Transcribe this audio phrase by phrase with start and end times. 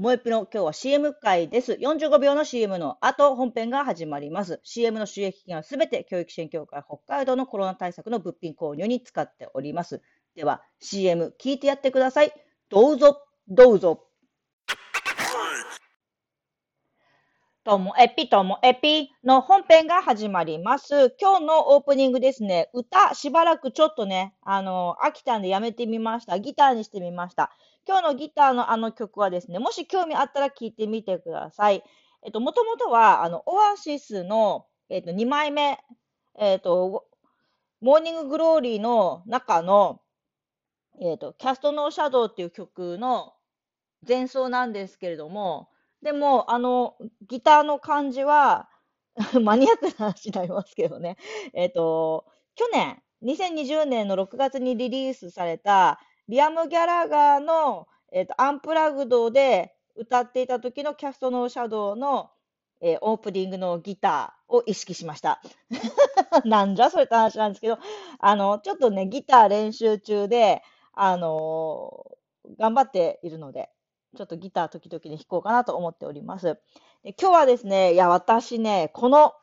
[0.00, 1.72] ともえぴの今日は CM 回です。
[1.72, 4.58] 45秒の CM の後、本編が始まります。
[4.64, 10.00] CM の収益金はすべて教育支援協会北海道のコロナ対策の物品購入に使っております。
[10.34, 12.32] では、CM 聞いてやってください。
[12.70, 14.06] どうぞ、どうぞ。
[17.62, 21.14] ともエピともエピの本編が始まります。
[21.20, 26.40] 今日のオープニングですね、歌しばらくちょっとね、あの、飽きたんでやめてみました。
[26.40, 27.52] ギターにしてみました。
[27.90, 31.82] 今日のギターのあの曲はですね、もし興味あったら聴いてみてください。
[32.24, 35.76] えっと、もともとは、あの、オアシスの、えっと、2枚目、
[36.38, 37.08] えっと、
[37.80, 40.02] Morning Glory の中の、
[41.00, 43.32] えっと、 Cast No Shadow っていう曲の
[44.06, 45.68] 前奏なんですけれども、
[46.00, 46.94] でも、あの、
[47.28, 48.68] ギターの感じは、
[49.42, 51.16] マニアックな話になりますけどね。
[51.54, 55.98] えっと、去年、2020年の6月にリリースされた、
[56.30, 62.30] リアム・ギャラガーの、えーと、アンプラグドで歌っていた時のキャストのシャドウの、
[62.80, 65.42] えー、オープニングのギターを意識しました。
[66.46, 67.80] なんじゃそれって話なんですけど、
[68.20, 73.68] あの、ちょっとね、ギター練習中で、あのー、頑張っているので、
[74.16, 76.60] ちょっとギター時々に弾こうかなと思っております。
[77.02, 79.34] で今日はですね、いや、私ね、この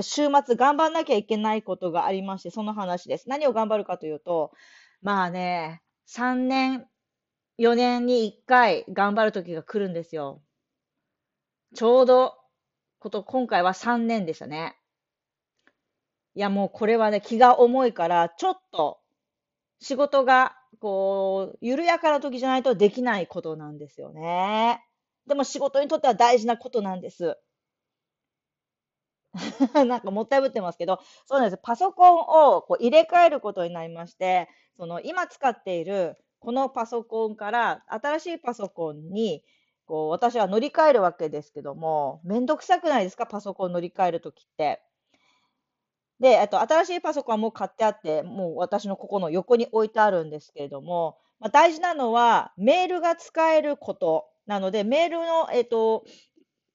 [0.00, 3.28] 週末頑張んなきゃいけないことがありまして、その話です。
[3.28, 4.52] 何を頑張るかというと、
[5.02, 5.82] まあね、
[6.12, 6.88] 3年、
[7.56, 10.42] 4年に1回頑張る時が来るんですよ。
[11.76, 12.34] ちょうど、
[12.98, 14.76] こと、今回は3年でしたね。
[16.34, 18.98] いや、もうこれはね、気が重いから、ちょっと、
[19.78, 24.84] 仕事が、こう、緩やかな時じゃないとできないことなんですよね。
[25.28, 27.38] でも仕事にとっては大事なことなんです。
[29.86, 31.60] なんかもったいぶってますけど、そうなんです。
[31.62, 39.44] パソコンをこう入れ替えることになりまして、その今使っているこのパソコンから新しいパソコンに
[39.86, 43.26] こう私は乗り換えるわけですけども、めんどくさくないですか？
[43.26, 44.82] パソコン乗り換えるときって。
[46.18, 56.04] で、あと新しいパソコンはもう買ってあって、もう私のここの横に置いてあるんですけれども、まあ、大事なのはメールが使えることなので、メールの、えっ、と、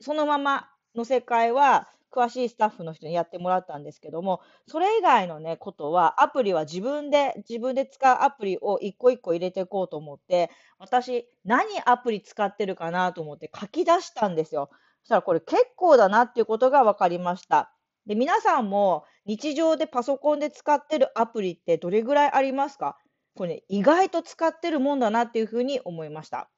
[0.02, 10.50] そのままの世界は詳しいスタッフの人にやってもらったんですけども、それ以外のね、ことは、アプリは自分で、自分で使うアプリを一個一個入れていこうと思って、
[10.80, 14.70] 私、何アプリ使ってるかなと思って書き出したんですよ。
[15.02, 17.72] そしたらこれ結構だなっていうことが分かりました。
[18.06, 22.98] で、皆さんも日常でパソコンで使ってるアプリってどれぐらいありますか？
[23.36, 26.50] これね、意外と使ってるもんだなっていうふうに思いました。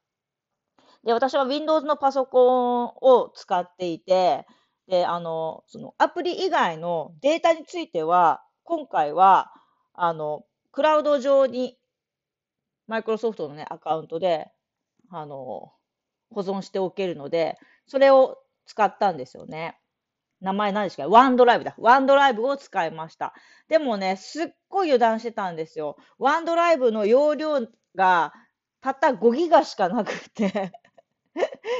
[1.03, 4.45] で、私は Windows のパソコンを使っていて、
[4.87, 9.51] で、あの、そのアプリ以外のデータについては、今回は、
[9.93, 11.77] あの、クラウド上に、
[12.87, 14.49] マイクロソフトのね、アカウントで、
[15.09, 15.73] あの、
[16.31, 19.77] 保存しておけるので、それを使ったんですよね。
[20.41, 21.75] 名前何ですかワンドライブだ。
[21.77, 23.33] ワンドライブを使いました。
[23.69, 25.97] でもね、すっごい油断してたんですよ。
[26.19, 28.33] ワンドライブの容量が
[28.81, 30.71] たった5ギガしかなくて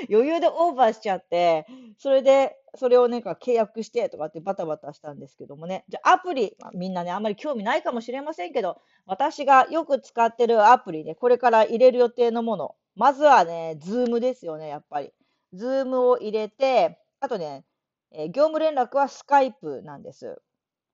[0.09, 1.65] 余裕でオーバーしちゃって、
[1.97, 5.83] それで、それをなんか契約してとかってバタバタしたんですけどもね。
[5.89, 12.75] じゃあアプリ、まあ、みんなね、あんまり興味ないかもしれませんけど、私がよく使ってるアプリね、これから入れる予定のもの。
[12.95, 15.13] まずはね、ズームですよね、やっぱり。
[15.53, 17.65] ズームを入れて、あとね、
[18.11, 20.41] え、業務連絡はスカイプなんです。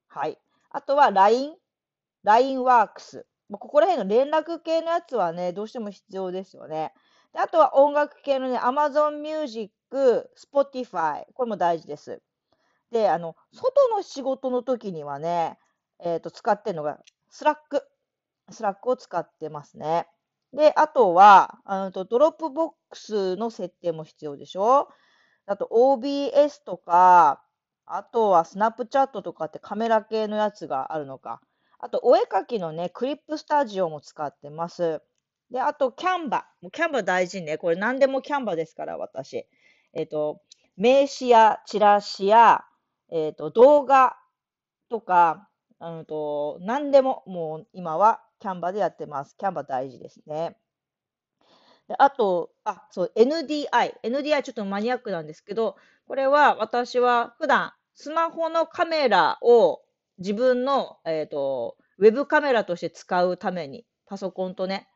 [0.07, 0.37] はい。
[0.69, 1.55] あとは LINE、
[2.23, 3.25] LINE WORKS。
[3.51, 6.93] ここら辺の連絡系のやつはね、どうしても必要ですよね。
[7.33, 9.71] であとは音楽系のね、Amazon Music、
[10.37, 12.21] Spotify、これも大事です。
[12.91, 15.57] で、あの、外の仕事の時にはね、
[15.99, 16.99] えっ、ー、と、使ってるのが、
[17.29, 17.83] スラック。
[18.51, 20.07] スラックを使ってますね。
[20.53, 24.89] で、あとは、あとドロップボックスの設定も必要でしょ？
[25.47, 27.43] あと OBS とか、
[27.85, 31.41] あとはスナップチャットとかってカメラ系のやつがあるのか。
[31.79, 35.01] あと、お絵かきのね、クリップスタジオも使ってます。
[35.53, 36.47] で、あと、キャンバ。
[36.61, 37.59] もうキャンバ大事ね。
[37.59, 39.45] これ何でもキャンバですから、私。
[39.93, 40.41] えっ、ー、と、
[40.75, 42.65] 名刺やチラシや、
[43.11, 44.17] えっ、ー、と、動画
[44.89, 45.47] とか、
[45.79, 49.35] うんと、何でも、もう今はキャンバでやってます。
[49.37, 50.57] キャンバ大事ですね。
[51.87, 53.67] であと、あ、そう、NDI。
[54.01, 55.75] NDI ちょっとマニアックなんですけど、
[56.07, 59.81] これは私は普段スマホのカメラを
[60.17, 64.87] 自分の、えっ、ー、と、ウェブカメラとして使うために、パソコンとね、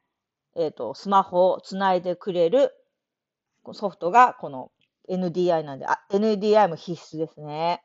[0.57, 2.73] えっ、ー、と、スマホをつないでくれる
[3.73, 4.71] ソフトがこの
[5.09, 7.83] NDI なんで、あ、NDI も必須ですね。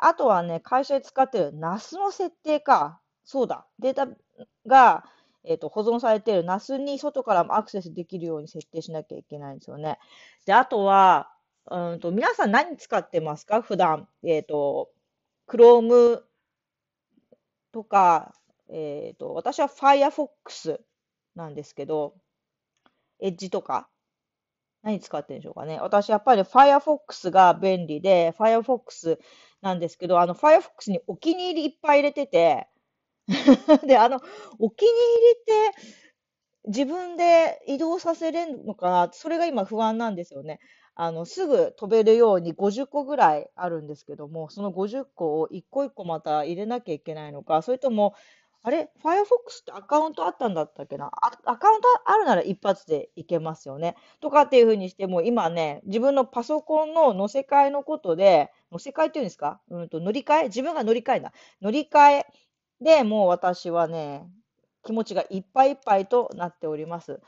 [0.00, 3.00] あとはね、会社で使ってる NAS の設定か。
[3.24, 3.66] そうだ。
[3.78, 4.08] データ
[4.66, 5.04] が、
[5.44, 9.98] えっ、と、保存されている NAS に外からもアクセスできるように設定しなきゃいけないんですよね。
[10.44, 11.30] で、あとは、
[11.70, 13.62] うんと、皆さん何使ってますか？
[13.62, 14.08] 普段。
[14.22, 14.90] えっ、と、
[15.48, 16.22] Chrome
[17.72, 18.34] とか、
[18.70, 20.80] えっ、と、私は Firefox
[21.38, 22.14] なんですけど、
[23.22, 23.88] Edge とか、
[24.82, 25.78] 何使ってるんでしょうかね。
[25.80, 29.18] 私、やっぱり Firefox が便利で、Firefox
[29.62, 32.68] なんですけど、あの、Firefox にお気に入りいっぱい入れてて、
[33.86, 34.20] で、あの、
[34.58, 34.94] お気に入
[35.60, 35.82] りって
[36.66, 39.08] 自分で移動させれるのかな？
[39.12, 40.60] それが今不安なんですよね。
[40.94, 48.14] あの、すぐ飛べるように50個ぐらいあるんですけども、その50個を1個1個また入れなきゃいけないのか、それとも、
[48.68, 51.06] あれ ?Firefox ってアカウントあったんだったっけな？
[51.06, 53.96] あアカウントあるなら一発でいけますよね。
[54.20, 59.62] とかっていうふうにしても、今ね、自分のパソコンの乗せ替えのことで、乗せ替えっていうんですか？
[59.70, 60.42] うんと乗り換え？
[60.48, 61.32] 自分が乗り換えだ。
[61.62, 62.26] 乗り換え
[62.82, 64.28] でもう私はね、
[64.84, 67.22] 気持ちがいっぱいいっぱいとなっております。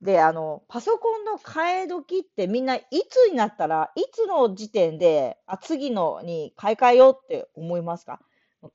[0.00, 8.20] で、あの、パソコンの替え時ってみんないつになったら、いつの時点で、あ、次のに買い替えようって思いますか？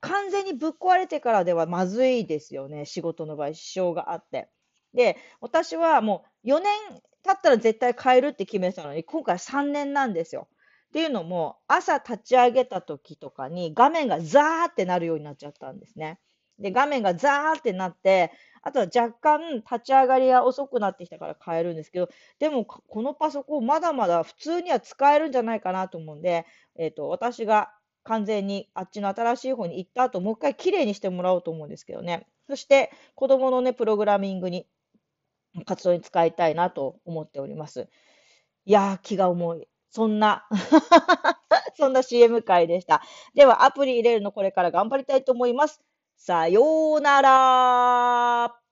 [0.00, 2.86] 完全にぶっ壊れてからではまずいですよね。
[2.86, 4.48] 仕事の場合、支障があって。
[4.94, 6.72] で、私はもう4年
[7.22, 10.48] 経ったら絶対変えるって決めてたのに、今回3年なんですよ。
[10.88, 16.18] っていうのも、朝立ち上げた時とかに画面がザーってなるようになっちゃったんですね。
[16.58, 26.46] で、画面がザーってなって、あとは若干立ち上がりが遅くなってきたから変えるんですけど、でもこのパソコンまだまだ普通には使えるんじゃないかなと思うんで、
[26.76, 27.72] えっ、と、私が
[28.06, 32.26] 完全にあっちの新しい方に行った後、もう一回きれいにしてもらおうと思うんですけどね。
[32.48, 34.66] そして子供のね、プログラミングに、
[35.66, 37.88] 活動に使いたいなと思っております。
[38.66, 39.68] いやー、気が重い。
[39.90, 40.46] そんな
[41.76, 43.02] そんな CM 会でした。
[43.34, 45.82] では、アプリ入れるのこれから頑張りたいと思います。
[46.16, 48.65] さようなら